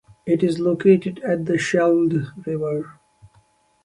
[0.25, 2.99] It is located at the Scheldt river.